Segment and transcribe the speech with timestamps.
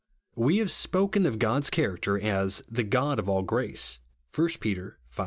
[0.35, 3.99] We have spoken of God's character as "the God of all grace"
[4.35, 4.75] (1 Pet.
[4.75, 4.79] v.